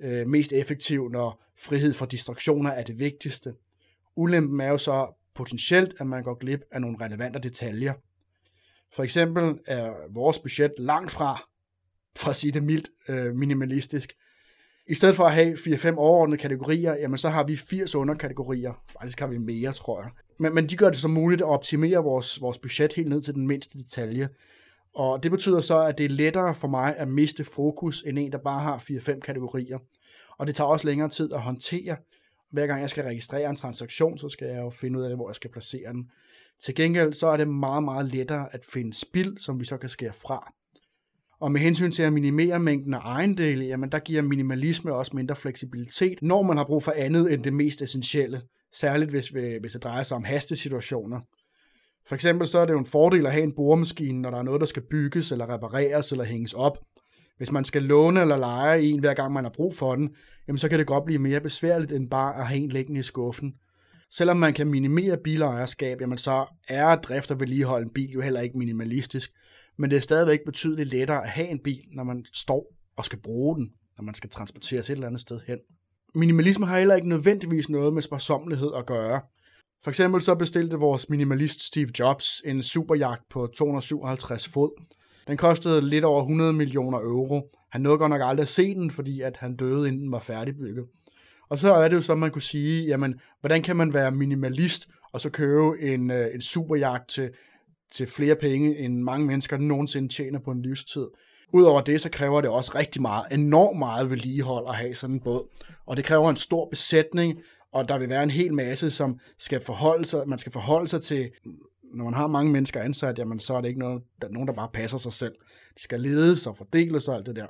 øh, 0.00 0.26
mest 0.26 0.52
effektivt, 0.52 1.12
når 1.12 1.44
frihed 1.58 1.92
fra 1.92 2.06
distraktioner 2.06 2.70
er 2.70 2.82
det 2.82 2.98
vigtigste. 2.98 3.54
Ulempen 4.16 4.60
er 4.60 4.68
jo 4.68 4.78
så 4.78 5.14
potentielt, 5.34 5.94
at 6.00 6.06
man 6.06 6.22
går 6.22 6.34
glip 6.34 6.60
af 6.72 6.80
nogle 6.80 6.96
relevante 7.00 7.38
detaljer. 7.38 7.92
For 8.92 9.02
eksempel 9.02 9.58
er 9.66 9.92
vores 10.14 10.38
budget 10.38 10.72
langt 10.78 11.10
fra, 11.10 11.48
for 12.16 12.30
at 12.30 12.36
sige 12.36 12.52
det 12.52 12.62
mildt, 12.62 12.88
øh, 13.08 13.34
minimalistisk. 13.34 14.12
I 14.86 14.94
stedet 14.94 15.16
for 15.16 15.24
at 15.24 15.32
have 15.32 15.56
4-5 15.56 15.94
overordnede 15.96 16.40
kategorier, 16.40 16.94
jamen 16.94 17.18
så 17.18 17.28
har 17.28 17.44
vi 17.44 17.56
80 17.56 17.94
underkategorier. 17.94 18.84
Faktisk 19.00 19.20
har 19.20 19.26
vi 19.26 19.38
mere, 19.38 19.72
tror 19.72 20.02
jeg. 20.02 20.10
Men, 20.38 20.54
men 20.54 20.66
de 20.68 20.76
gør 20.76 20.90
det 20.90 20.98
så 20.98 21.08
muligt 21.08 21.40
at 21.40 21.46
optimere 21.48 21.98
vores, 21.98 22.40
vores 22.40 22.58
budget 22.58 22.94
helt 22.94 23.08
ned 23.08 23.22
til 23.22 23.34
den 23.34 23.46
mindste 23.46 23.78
detalje. 23.78 24.28
Og 24.98 25.22
det 25.22 25.30
betyder 25.30 25.60
så, 25.60 25.80
at 25.80 25.98
det 25.98 26.04
er 26.04 26.08
lettere 26.08 26.54
for 26.54 26.68
mig 26.68 26.96
at 26.96 27.08
miste 27.08 27.44
fokus, 27.44 28.02
end 28.06 28.18
en, 28.18 28.32
der 28.32 28.38
bare 28.38 28.60
har 28.60 28.78
4-5 28.78 29.20
kategorier. 29.20 29.78
Og 30.38 30.46
det 30.46 30.54
tager 30.54 30.68
også 30.68 30.86
længere 30.86 31.08
tid 31.08 31.32
at 31.32 31.40
håndtere. 31.40 31.96
Hver 32.52 32.66
gang 32.66 32.80
jeg 32.80 32.90
skal 32.90 33.04
registrere 33.04 33.50
en 33.50 33.56
transaktion, 33.56 34.18
så 34.18 34.28
skal 34.28 34.48
jeg 34.48 34.58
jo 34.58 34.70
finde 34.70 34.98
ud 34.98 35.04
af, 35.04 35.16
hvor 35.16 35.28
jeg 35.28 35.34
skal 35.34 35.50
placere 35.50 35.92
den. 35.92 36.10
Til 36.64 36.74
gengæld 36.74 37.12
så 37.12 37.26
er 37.26 37.36
det 37.36 37.48
meget, 37.48 37.82
meget 37.82 38.06
lettere 38.06 38.54
at 38.54 38.64
finde 38.72 38.94
spild, 38.94 39.38
som 39.38 39.60
vi 39.60 39.64
så 39.64 39.76
kan 39.76 39.88
skære 39.88 40.12
fra. 40.12 40.52
Og 41.40 41.52
med 41.52 41.60
hensyn 41.60 41.92
til 41.92 42.02
at 42.02 42.12
minimere 42.12 42.58
mængden 42.58 42.94
af 42.94 42.98
ejendele, 42.98 43.64
jamen 43.64 43.92
der 43.92 43.98
giver 43.98 44.22
minimalisme 44.22 44.92
også 44.92 45.16
mindre 45.16 45.36
fleksibilitet, 45.36 46.18
når 46.22 46.42
man 46.42 46.56
har 46.56 46.64
brug 46.64 46.82
for 46.82 46.92
andet 46.96 47.32
end 47.32 47.44
det 47.44 47.52
mest 47.52 47.82
essentielle. 47.82 48.42
Særligt 48.72 49.10
hvis, 49.10 49.28
hvis 49.28 49.72
det 49.72 49.82
drejer 49.82 50.02
sig 50.02 50.16
om 50.16 50.24
hastesituationer. 50.24 51.20
For 52.08 52.14
eksempel 52.14 52.46
så 52.48 52.58
er 52.58 52.66
det 52.66 52.72
jo 52.72 52.78
en 52.78 52.86
fordel 52.86 53.26
at 53.26 53.32
have 53.32 53.44
en 53.44 53.52
boremaskine, 53.52 54.20
når 54.20 54.30
der 54.30 54.38
er 54.38 54.42
noget, 54.42 54.60
der 54.60 54.66
skal 54.66 54.82
bygges 54.90 55.32
eller 55.32 55.54
repareres 55.54 56.12
eller 56.12 56.24
hænges 56.24 56.52
op. 56.52 56.78
Hvis 57.36 57.52
man 57.52 57.64
skal 57.64 57.82
låne 57.82 58.20
eller 58.20 58.36
lege 58.36 58.82
en, 58.82 59.00
hver 59.00 59.14
gang 59.14 59.32
man 59.32 59.44
har 59.44 59.50
brug 59.50 59.74
for 59.74 59.94
den, 59.94 60.14
jamen 60.48 60.58
så 60.58 60.68
kan 60.68 60.78
det 60.78 60.86
godt 60.86 61.04
blive 61.04 61.18
mere 61.18 61.40
besværligt 61.40 61.92
end 61.92 62.10
bare 62.10 62.36
at 62.36 62.46
have 62.46 62.60
en 62.60 62.68
liggende 62.68 63.00
i 63.00 63.02
skuffen. 63.02 63.54
Selvom 64.10 64.36
man 64.36 64.54
kan 64.54 64.66
minimere 64.66 65.16
bilejerskab, 65.24 66.00
jamen 66.00 66.18
så 66.18 66.46
er 66.68 66.96
drift 66.96 67.30
og 67.30 67.40
vedligehold 67.40 67.84
en 67.84 67.90
bil 67.90 68.10
jo 68.10 68.20
heller 68.20 68.40
ikke 68.40 68.58
minimalistisk, 68.58 69.30
men 69.78 69.90
det 69.90 69.96
er 69.96 70.00
stadigvæk 70.00 70.40
betydeligt 70.46 70.90
lettere 70.90 71.22
at 71.22 71.28
have 71.28 71.48
en 71.48 71.58
bil, 71.58 71.82
når 71.92 72.04
man 72.04 72.24
står 72.32 72.74
og 72.96 73.04
skal 73.04 73.18
bruge 73.18 73.56
den, 73.56 73.70
når 73.98 74.04
man 74.04 74.14
skal 74.14 74.30
transporteres 74.30 74.90
et 74.90 74.94
eller 74.94 75.06
andet 75.06 75.20
sted 75.20 75.40
hen. 75.46 75.58
Minimalisme 76.14 76.66
har 76.66 76.78
heller 76.78 76.94
ikke 76.94 77.08
nødvendigvis 77.08 77.68
noget 77.68 77.92
med 77.92 78.02
sparsommelighed 78.02 78.70
at 78.76 78.86
gøre. 78.86 79.20
For 79.84 79.90
eksempel 79.90 80.22
så 80.22 80.34
bestilte 80.34 80.76
vores 80.76 81.08
minimalist 81.10 81.66
Steve 81.66 81.90
Jobs 81.98 82.42
en 82.44 82.62
superjagt 82.62 83.22
på 83.30 83.46
257 83.46 84.48
fod. 84.48 84.84
Den 85.28 85.36
kostede 85.36 85.88
lidt 85.88 86.04
over 86.04 86.20
100 86.20 86.52
millioner 86.52 86.98
euro. 86.98 87.50
Han 87.72 87.80
nåede 87.80 87.98
godt 87.98 88.10
nok 88.10 88.20
aldrig 88.24 88.42
at 88.42 88.48
se 88.48 88.74
den, 88.74 88.90
fordi 88.90 89.20
at 89.20 89.36
han 89.36 89.56
døde, 89.56 89.88
inden 89.88 90.02
den 90.02 90.12
var 90.12 90.18
færdigbygget. 90.18 90.86
Og 91.50 91.58
så 91.58 91.74
er 91.74 91.88
det 91.88 91.96
jo 91.96 92.02
så, 92.02 92.14
man 92.14 92.30
kunne 92.30 92.42
sige, 92.42 92.86
jamen, 92.86 93.20
hvordan 93.40 93.62
kan 93.62 93.76
man 93.76 93.94
være 93.94 94.10
minimalist, 94.10 94.88
og 95.12 95.20
så 95.20 95.30
købe 95.30 95.80
en, 95.80 96.10
øh, 96.10 96.26
en 96.34 96.40
superjagt 96.40 97.10
til, 97.10 97.30
til 97.92 98.06
flere 98.06 98.36
penge, 98.36 98.78
end 98.78 99.02
mange 99.02 99.26
mennesker 99.26 99.56
nogensinde 99.56 100.08
tjener 100.08 100.38
på 100.44 100.50
en 100.50 100.62
livstid. 100.62 101.06
Udover 101.52 101.80
det, 101.80 102.00
så 102.00 102.10
kræver 102.10 102.40
det 102.40 102.50
også 102.50 102.72
rigtig 102.74 103.02
meget, 103.02 103.24
enormt 103.32 103.78
meget 103.78 104.10
vedligehold 104.10 104.66
at 104.68 104.74
have 104.74 104.94
sådan 104.94 105.16
en 105.16 105.20
båd. 105.20 105.48
Og 105.86 105.96
det 105.96 106.04
kræver 106.04 106.30
en 106.30 106.36
stor 106.36 106.68
besætning, 106.70 107.40
og 107.72 107.88
der 107.88 107.98
vil 107.98 108.08
være 108.08 108.22
en 108.22 108.30
hel 108.30 108.54
masse, 108.54 108.90
som 108.90 109.18
skal 109.38 109.64
forholde 109.64 110.06
sig, 110.06 110.28
man 110.28 110.38
skal 110.38 110.52
forholde 110.52 110.88
sig 110.88 111.02
til, 111.02 111.30
når 111.94 112.04
man 112.04 112.14
har 112.14 112.26
mange 112.26 112.52
mennesker 112.52 112.80
ansat, 112.80 113.18
jamen 113.18 113.40
så 113.40 113.54
er 113.54 113.60
det 113.60 113.68
ikke 113.68 113.80
noget, 113.80 114.02
der 114.22 114.28
nogen, 114.28 114.48
der 114.48 114.54
bare 114.54 114.70
passer 114.74 114.98
sig 114.98 115.12
selv. 115.12 115.34
De 115.76 115.82
skal 115.82 116.00
ledes 116.00 116.46
og 116.46 116.56
fordeles 116.56 117.08
og 117.08 117.14
alt 117.14 117.26
det 117.26 117.36
der. 117.36 117.46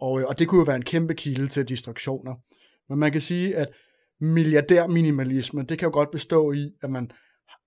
Og, 0.00 0.20
øh, 0.20 0.26
og 0.26 0.38
det 0.38 0.48
kunne 0.48 0.58
jo 0.58 0.64
være 0.64 0.76
en 0.76 0.84
kæmpe 0.84 1.14
kilde 1.14 1.48
til 1.48 1.68
distraktioner. 1.68 2.34
Men 2.88 2.98
man 2.98 3.12
kan 3.12 3.20
sige, 3.20 3.56
at 3.56 3.68
milliardærminimalisme, 4.20 5.62
det 5.62 5.78
kan 5.78 5.86
jo 5.86 5.92
godt 5.92 6.10
bestå 6.10 6.52
i, 6.52 6.72
at 6.82 6.90
man 6.90 7.10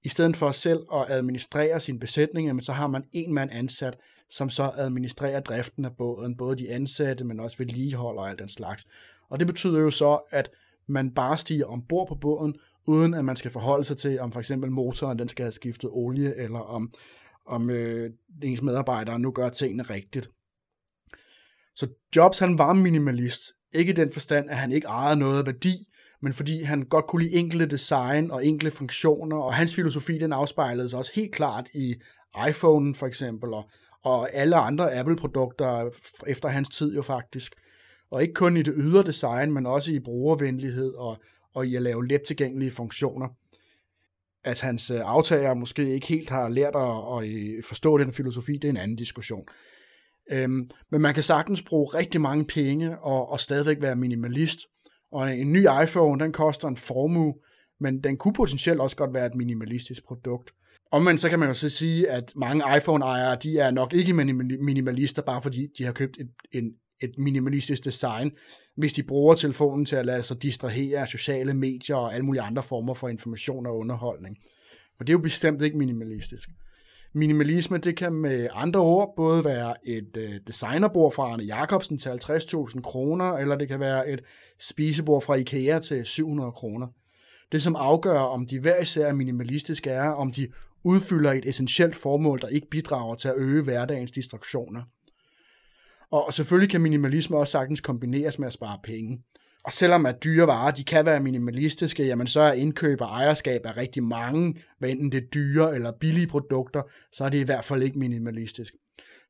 i 0.03 0.09
stedet 0.09 0.35
for 0.37 0.51
selv 0.51 0.79
at 0.93 1.05
administrere 1.09 1.79
sin 1.79 1.99
besætning, 1.99 2.47
jamen, 2.47 2.61
så 2.61 2.73
har 2.73 2.87
man 2.87 3.03
en 3.11 3.33
mand 3.33 3.49
ansat, 3.53 3.97
som 4.29 4.49
så 4.49 4.71
administrerer 4.75 5.39
driften 5.39 5.85
af 5.85 5.91
båden, 5.97 6.37
både 6.37 6.55
de 6.55 6.71
ansatte, 6.71 7.23
men 7.23 7.39
også 7.39 7.57
vedligeholder 7.57 8.21
og 8.21 8.29
alt 8.29 8.39
den 8.39 8.49
slags. 8.49 8.87
Og 9.29 9.39
det 9.39 9.47
betyder 9.47 9.79
jo 9.79 9.91
så, 9.91 10.19
at 10.31 10.49
man 10.91 11.13
bare 11.13 11.37
stiger 11.37 11.65
ombord 11.65 12.07
på 12.07 12.15
båden, 12.15 12.55
uden 12.87 13.13
at 13.13 13.25
man 13.25 13.35
skal 13.35 13.51
forholde 13.51 13.83
sig 13.83 13.97
til, 13.97 14.19
om 14.19 14.31
for 14.31 14.39
eksempel 14.39 14.71
motoren 14.71 15.19
den 15.19 15.29
skal 15.29 15.43
have 15.43 15.51
skiftet 15.51 15.89
olie, 15.93 16.35
eller 16.35 16.59
om, 16.59 16.93
om 17.45 17.69
øh, 17.69 18.11
ens 18.43 18.61
medarbejdere 18.61 19.19
nu 19.19 19.31
gør 19.31 19.49
tingene 19.49 19.83
rigtigt. 19.83 20.29
Så 21.75 21.87
Jobs 22.15 22.39
han 22.39 22.57
var 22.57 22.73
minimalist, 22.73 23.41
ikke 23.73 23.91
i 23.91 23.95
den 23.95 24.11
forstand, 24.11 24.49
at 24.49 24.57
han 24.57 24.71
ikke 24.71 24.87
ejede 24.87 25.19
noget 25.19 25.39
af 25.39 25.45
værdi, 25.45 25.87
men 26.21 26.33
fordi 26.33 26.63
han 26.63 26.85
godt 26.85 27.07
kunne 27.07 27.23
lide 27.23 27.35
enkelte 27.35 27.65
design 27.65 28.31
og 28.31 28.45
enkelte 28.45 28.77
funktioner, 28.77 29.37
og 29.37 29.53
hans 29.53 29.75
filosofi 29.75 30.17
den 30.17 30.33
afspejlede 30.33 30.89
sig 30.89 30.99
også 30.99 31.11
helt 31.15 31.31
klart 31.31 31.69
i 31.73 31.95
iPhone 32.49 32.95
for 32.95 33.07
eksempel, 33.07 33.53
og, 33.53 33.69
og 34.03 34.33
alle 34.33 34.55
andre 34.55 34.93
Apple-produkter 34.95 35.89
efter 36.27 36.49
hans 36.49 36.69
tid 36.69 36.95
jo 36.95 37.01
faktisk. 37.01 37.55
Og 38.11 38.21
ikke 38.21 38.33
kun 38.33 38.57
i 38.57 38.61
det 38.61 38.73
ydre 38.77 39.03
design, 39.03 39.51
men 39.51 39.65
også 39.65 39.91
i 39.91 39.99
brugervenlighed 39.99 40.93
og, 40.93 41.17
og 41.53 41.67
i 41.67 41.75
at 41.75 41.81
lave 41.81 42.07
let 42.07 42.21
tilgængelige 42.21 42.71
funktioner. 42.71 43.27
At 44.43 44.61
hans 44.61 44.91
øh, 44.91 44.99
aftager 45.03 45.53
måske 45.53 45.93
ikke 45.93 46.07
helt 46.07 46.29
har 46.29 46.49
lært 46.49 46.75
at, 46.75 47.17
at 47.17 47.29
øh, 47.29 47.63
forstå 47.63 47.97
den 47.97 48.13
filosofi, 48.13 48.53
det 48.53 48.63
er 48.63 48.69
en 48.69 48.77
anden 48.77 48.97
diskussion. 48.97 49.45
Øhm, 50.31 50.69
men 50.91 51.01
man 51.01 51.13
kan 51.13 51.23
sagtens 51.23 51.61
bruge 51.61 51.93
rigtig 51.93 52.21
mange 52.21 52.45
penge 52.45 52.99
og, 52.99 53.31
og 53.31 53.39
stadigvæk 53.39 53.81
være 53.81 53.95
minimalist. 53.95 54.59
Og 55.11 55.37
en 55.37 55.53
ny 55.53 55.67
iPhone, 55.83 56.23
den 56.23 56.31
koster 56.31 56.67
en 56.67 56.77
formue, 56.77 57.33
men 57.79 58.03
den 58.03 58.17
kunne 58.17 58.33
potentielt 58.33 58.79
også 58.79 58.95
godt 58.95 59.13
være 59.13 59.25
et 59.25 59.35
minimalistisk 59.35 60.05
produkt. 60.05 60.51
Omvendt 60.91 61.21
så 61.21 61.29
kan 61.29 61.39
man 61.39 61.47
jo 61.47 61.53
så 61.53 61.69
sige, 61.69 62.09
at 62.09 62.33
mange 62.35 62.63
iPhone-ejere, 62.77 63.37
de 63.43 63.57
er 63.57 63.71
nok 63.71 63.93
ikke 63.93 64.13
minimalister, 64.13 65.21
bare 65.21 65.41
fordi 65.41 65.67
de 65.77 65.83
har 65.83 65.91
købt 65.91 66.17
et, 66.19 66.29
en, 66.51 66.71
et 67.01 67.11
minimalistisk 67.17 67.85
design, 67.85 68.31
hvis 68.77 68.93
de 68.93 69.03
bruger 69.03 69.35
telefonen 69.35 69.85
til 69.85 69.95
at 69.95 70.05
lade 70.05 70.23
sig 70.23 70.43
distrahere 70.43 70.99
af 70.99 71.07
sociale 71.07 71.53
medier 71.53 71.95
og 71.95 72.13
alle 72.13 72.25
mulige 72.25 72.41
andre 72.41 72.63
former 72.63 72.93
for 72.93 73.07
information 73.07 73.65
og 73.65 73.77
underholdning. 73.77 74.37
For 74.97 75.03
det 75.03 75.09
er 75.09 75.17
jo 75.17 75.21
bestemt 75.21 75.61
ikke 75.61 75.77
minimalistisk. 75.77 76.49
Minimalisme, 77.13 77.77
det 77.77 77.97
kan 77.97 78.13
med 78.13 78.47
andre 78.53 78.79
ord 78.79 79.13
både 79.15 79.45
være 79.45 79.73
et 79.87 80.17
øh, 80.17 80.33
designerbord 80.47 81.13
fra 81.13 81.31
Arne 81.31 81.43
Jacobsen 81.43 81.97
til 81.97 82.09
50.000 82.09 82.81
kroner, 82.81 83.25
eller 83.25 83.55
det 83.55 83.67
kan 83.67 83.79
være 83.79 84.09
et 84.09 84.21
spisebord 84.59 85.21
fra 85.21 85.35
IKEA 85.35 85.79
til 85.79 86.05
700 86.05 86.51
kroner. 86.51 86.87
Det, 87.51 87.61
som 87.61 87.75
afgør, 87.75 88.19
om 88.19 88.45
de 88.45 88.59
hver 88.59 88.81
især 88.81 89.07
er 89.07 89.13
minimalistiske, 89.13 89.89
er, 89.89 90.09
om 90.09 90.31
de 90.31 90.47
udfylder 90.83 91.31
et 91.31 91.45
essentielt 91.45 91.95
formål, 91.95 92.41
der 92.41 92.47
ikke 92.47 92.69
bidrager 92.69 93.15
til 93.15 93.27
at 93.27 93.35
øge 93.37 93.63
hverdagens 93.63 94.11
distraktioner. 94.11 94.81
Og 96.11 96.33
selvfølgelig 96.33 96.69
kan 96.69 96.81
minimalisme 96.81 97.37
også 97.37 97.51
sagtens 97.51 97.81
kombineres 97.81 98.39
med 98.39 98.47
at 98.47 98.53
spare 98.53 98.79
penge. 98.83 99.23
Og 99.63 99.71
selvom 99.71 100.05
at 100.05 100.23
dyre 100.23 100.47
varer, 100.47 100.71
de 100.71 100.83
kan 100.83 101.05
være 101.05 101.19
minimalistiske, 101.19 102.05
jamen 102.05 102.27
så 102.27 102.41
er 102.41 102.53
indkøb 102.53 103.01
og 103.01 103.07
ejerskab 103.07 103.65
af 103.65 103.77
rigtig 103.77 104.03
mange, 104.03 104.61
hvad 104.79 104.89
enten 104.89 105.11
det 105.11 105.23
er 105.23 105.27
dyre 105.27 105.75
eller 105.75 105.91
billige 105.99 106.27
produkter, 106.27 106.81
så 107.11 107.23
er 107.23 107.29
det 107.29 107.37
i 107.37 107.43
hvert 107.43 107.65
fald 107.65 107.83
ikke 107.83 107.99
minimalistisk. 107.99 108.73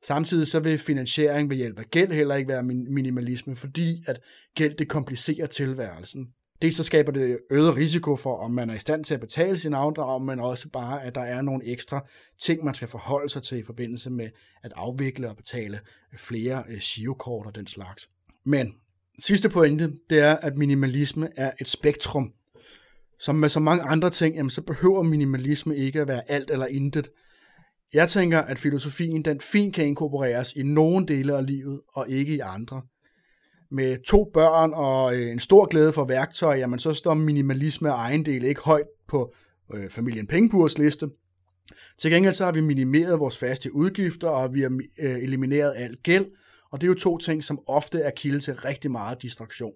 Samtidig 0.04 0.46
så 0.46 0.60
vil 0.60 0.78
finansiering 0.78 1.50
ved 1.50 1.56
hjælp 1.56 1.78
af 1.78 1.84
gæld 1.84 2.12
heller 2.12 2.34
ikke 2.34 2.48
være 2.48 2.62
minimalisme, 2.62 3.56
fordi 3.56 4.04
at 4.06 4.20
gæld 4.56 4.74
det 4.74 4.88
komplicerer 4.88 5.46
tilværelsen. 5.46 6.26
Dels 6.62 6.76
så 6.76 6.82
skaber 6.82 7.12
det 7.12 7.38
øget 7.50 7.76
risiko 7.76 8.16
for, 8.16 8.36
om 8.36 8.50
man 8.50 8.70
er 8.70 8.74
i 8.74 8.78
stand 8.78 9.04
til 9.04 9.14
at 9.14 9.20
betale 9.20 9.58
sin 9.58 9.74
afdrag, 9.74 10.22
men 10.22 10.40
også 10.40 10.68
bare, 10.68 11.04
at 11.04 11.14
der 11.14 11.20
er 11.20 11.42
nogle 11.42 11.66
ekstra 11.66 12.06
ting, 12.38 12.64
man 12.64 12.74
skal 12.74 12.88
forholde 12.88 13.28
sig 13.28 13.42
til 13.42 13.58
i 13.58 13.62
forbindelse 13.62 14.10
med 14.10 14.28
at 14.62 14.72
afvikle 14.76 15.28
og 15.28 15.36
betale 15.36 15.80
flere 16.18 16.64
øh, 16.68 16.78
girokort 16.78 17.46
og 17.46 17.54
den 17.54 17.66
slags. 17.66 18.08
Men 18.44 18.74
sidste 19.18 19.48
pointe, 19.48 19.92
det 20.10 20.18
er, 20.18 20.36
at 20.36 20.56
minimalisme 20.56 21.28
er 21.36 21.50
et 21.60 21.68
spektrum. 21.68 22.32
Som 23.20 23.36
med 23.36 23.48
så 23.48 23.60
mange 23.60 23.82
andre 23.82 24.10
ting, 24.10 24.34
jamen, 24.34 24.50
så 24.50 24.62
behøver 24.62 25.02
minimalisme 25.02 25.76
ikke 25.76 26.00
at 26.00 26.08
være 26.08 26.30
alt 26.30 26.50
eller 26.50 26.66
intet. 26.66 27.08
Jeg 27.92 28.08
tænker, 28.08 28.38
at 28.38 28.58
filosofien 28.58 29.24
den 29.24 29.40
fint 29.40 29.74
kan 29.74 29.86
inkorporeres 29.86 30.52
i 30.52 30.62
nogle 30.62 31.06
dele 31.06 31.36
af 31.36 31.46
livet, 31.46 31.80
og 31.94 32.08
ikke 32.08 32.34
i 32.34 32.38
andre. 32.38 32.82
Med 33.74 34.04
to 34.06 34.30
børn 34.34 34.72
og 34.74 35.16
øh, 35.16 35.30
en 35.30 35.40
stor 35.40 35.66
glæde 35.66 35.92
for 35.92 36.04
værktøj, 36.04 36.54
jamen 36.54 36.78
så 36.78 36.94
står 36.94 37.14
minimalisme 37.14 37.92
og 37.92 37.98
ejendel 37.98 38.44
ikke 38.44 38.60
højt 38.60 38.86
på 39.08 39.34
øh, 39.74 39.90
familien 39.90 40.26
Pengeburs 40.26 40.78
liste. 40.78 41.08
Til 41.98 42.10
gengæld 42.10 42.34
så 42.34 42.44
har 42.44 42.52
vi 42.52 42.60
minimeret 42.60 43.20
vores 43.20 43.38
faste 43.38 43.74
udgifter, 43.74 44.28
og 44.28 44.54
vi 44.54 44.60
har 44.60 44.80
øh, 45.02 45.18
elimineret 45.18 45.74
al 45.76 45.96
gæld, 46.02 46.26
og 46.72 46.80
det 46.80 46.86
er 46.86 46.88
jo 46.88 46.94
to 46.94 47.18
ting, 47.18 47.44
som 47.44 47.58
ofte 47.66 48.00
er 48.00 48.10
kilde 48.16 48.40
til 48.40 48.54
rigtig 48.54 48.90
meget 48.90 49.22
distraktion. 49.22 49.72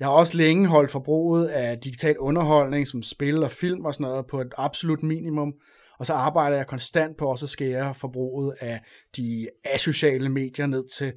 Jeg 0.00 0.08
har 0.08 0.14
også 0.14 0.36
længe 0.36 0.66
holdt 0.66 0.90
forbruget 0.90 1.46
af 1.46 1.78
digital 1.78 2.18
underholdning, 2.18 2.88
som 2.88 3.02
spil 3.02 3.42
og 3.42 3.50
film 3.50 3.84
og 3.84 3.94
sådan 3.94 4.04
noget, 4.04 4.26
på 4.26 4.40
et 4.40 4.52
absolut 4.56 5.02
minimum, 5.02 5.52
og 5.98 6.06
så 6.06 6.12
arbejder 6.12 6.56
jeg 6.56 6.66
konstant 6.66 7.16
på 7.16 7.26
også 7.30 7.46
at 7.46 7.50
skære 7.50 7.94
forbruget 7.94 8.54
af 8.60 8.80
de 9.16 9.48
asociale 9.64 10.28
medier 10.28 10.66
ned 10.66 10.84
til, 10.98 11.12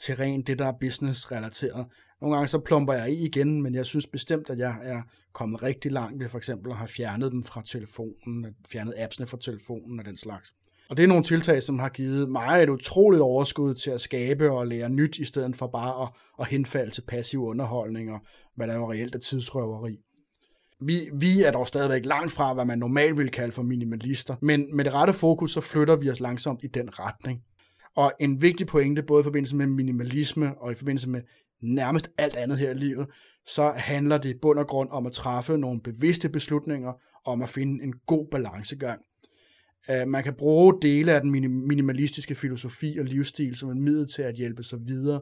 til 0.00 0.16
rent 0.16 0.46
det, 0.46 0.58
der 0.58 0.66
er 0.66 0.72
business-relateret. 0.80 1.86
Nogle 2.20 2.36
gange 2.36 2.48
så 2.48 2.58
plumper 2.58 2.92
jeg 2.92 3.10
i 3.10 3.24
igen, 3.26 3.62
men 3.62 3.74
jeg 3.74 3.86
synes 3.86 4.06
bestemt, 4.06 4.50
at 4.50 4.58
jeg 4.58 4.76
er 4.82 5.02
kommet 5.32 5.62
rigtig 5.62 5.92
langt 5.92 6.20
ved 6.20 6.28
for 6.28 6.38
eksempel 6.38 6.70
at 6.70 6.76
have 6.76 6.88
fjernet 6.88 7.32
dem 7.32 7.42
fra 7.42 7.62
telefonen, 7.66 8.46
fjernet 8.72 8.94
appsene 8.98 9.26
fra 9.26 9.38
telefonen 9.40 9.98
og 9.98 10.04
den 10.04 10.16
slags. 10.16 10.52
Og 10.90 10.96
det 10.96 11.02
er 11.02 11.06
nogle 11.06 11.22
tiltag, 11.22 11.62
som 11.62 11.78
har 11.78 11.88
givet 11.88 12.28
mig 12.28 12.62
et 12.62 12.68
utroligt 12.68 13.22
overskud 13.22 13.74
til 13.74 13.90
at 13.90 14.00
skabe 14.00 14.50
og 14.50 14.66
lære 14.66 14.88
nyt, 14.88 15.18
i 15.18 15.24
stedet 15.24 15.56
for 15.56 15.66
bare 15.66 16.02
at, 16.02 16.08
at 16.40 16.46
henfalde 16.46 16.90
til 16.90 17.02
passiv 17.08 17.44
underholdning 17.44 18.12
og 18.12 18.20
hvad 18.56 18.66
der 18.66 18.74
jo 18.74 18.92
reelt 18.92 19.14
er 19.14 19.18
tidsrøveri. 19.18 19.98
Vi, 20.80 21.10
vi 21.12 21.42
er 21.42 21.50
dog 21.50 21.66
stadigvæk 21.68 22.04
langt 22.04 22.32
fra, 22.32 22.54
hvad 22.54 22.64
man 22.64 22.78
normalt 22.78 23.18
vil 23.18 23.30
kalde 23.30 23.52
for 23.52 23.62
minimalister, 23.62 24.36
men 24.42 24.76
med 24.76 24.84
det 24.84 24.94
rette 24.94 25.12
fokus, 25.12 25.52
så 25.52 25.60
flytter 25.60 25.96
vi 25.96 26.10
os 26.10 26.20
langsomt 26.20 26.60
i 26.64 26.66
den 26.66 26.98
retning. 26.98 27.42
Og 27.96 28.12
en 28.20 28.42
vigtig 28.42 28.66
pointe, 28.66 29.02
både 29.02 29.20
i 29.20 29.24
forbindelse 29.24 29.56
med 29.56 29.66
minimalisme 29.66 30.58
og 30.58 30.72
i 30.72 30.74
forbindelse 30.74 31.08
med 31.08 31.22
nærmest 31.62 32.10
alt 32.18 32.36
andet 32.36 32.58
her 32.58 32.70
i 32.70 32.74
livet, 32.74 33.06
så 33.46 33.72
handler 33.76 34.18
det 34.18 34.30
i 34.30 34.38
bund 34.42 34.58
og 34.58 34.66
grund 34.66 34.88
om 34.92 35.06
at 35.06 35.12
træffe 35.12 35.58
nogle 35.58 35.80
bevidste 35.80 36.28
beslutninger, 36.28 36.92
om 37.24 37.42
at 37.42 37.48
finde 37.48 37.84
en 37.84 37.92
god 38.06 38.28
balancegang. 38.30 39.00
Øh, 39.90 40.08
man 40.08 40.24
kan 40.24 40.34
bruge 40.34 40.82
dele 40.82 41.12
af 41.12 41.20
den 41.20 41.30
minimalistiske 41.66 42.34
filosofi 42.34 42.98
og 42.98 43.04
livsstil 43.04 43.56
som 43.56 43.70
en 43.70 43.82
middel 43.82 44.08
til 44.08 44.22
at 44.22 44.34
hjælpe 44.34 44.62
sig 44.62 44.78
videre 44.86 45.20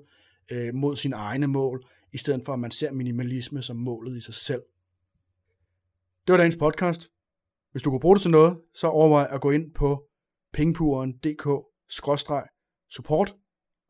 øh, 0.52 0.74
mod 0.74 0.96
sine 0.96 1.16
egne 1.16 1.46
mål, 1.46 1.82
i 2.12 2.18
stedet 2.18 2.42
for 2.44 2.52
at 2.52 2.58
man 2.58 2.70
ser 2.70 2.92
minimalisme 2.92 3.62
som 3.62 3.76
målet 3.76 4.16
i 4.16 4.20
sig 4.20 4.34
selv. 4.34 4.62
Det 6.26 6.32
var 6.32 6.36
dagens 6.36 6.56
podcast. 6.56 7.10
Hvis 7.72 7.82
du 7.82 7.90
kunne 7.90 8.00
bruge 8.00 8.16
det 8.16 8.22
til 8.22 8.30
noget, 8.30 8.58
så 8.74 8.86
overvej 8.86 9.28
at 9.30 9.40
gå 9.40 9.50
ind 9.50 9.74
på 9.74 10.02
pengepuren.dk 10.52 11.48
support 12.90 13.36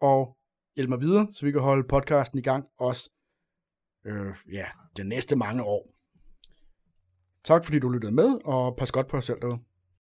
og 0.00 0.36
hjælpe 0.76 0.90
mig 0.90 1.00
videre, 1.00 1.28
så 1.32 1.46
vi 1.46 1.52
kan 1.52 1.60
holde 1.60 1.88
podcasten 1.88 2.38
i 2.38 2.42
gang 2.42 2.66
også 2.78 3.10
øh, 4.04 4.36
ja, 4.52 4.66
de 4.96 5.04
næste 5.04 5.36
mange 5.36 5.62
år. 5.62 5.86
Tak 7.44 7.64
fordi 7.64 7.78
du 7.78 7.88
lyttede 7.88 8.12
med, 8.12 8.38
og 8.44 8.76
pas 8.76 8.92
godt 8.92 9.08
på 9.08 9.16
dig 9.16 9.22
selv 9.22 9.40
derude. 9.40 9.58